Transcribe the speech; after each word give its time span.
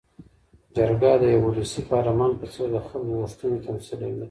جرګه 0.75 1.11
د 1.21 1.23
یوه 1.35 1.47
ولسي 1.51 1.81
پارلمان 1.91 2.31
په 2.39 2.45
څېر 2.53 2.67
د 2.73 2.77
خلکو 2.87 3.13
غوښتنې 3.21 3.57
تمثیلوي. 3.67 4.19